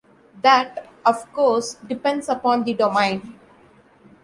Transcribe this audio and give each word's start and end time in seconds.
That, 0.41 0.87
of 1.05 1.31
course, 1.31 1.75
depends 1.87 2.27
upon 2.27 2.63
the 2.63 2.73
domain. 2.73 3.39